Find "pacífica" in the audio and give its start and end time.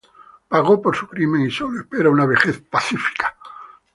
2.59-3.37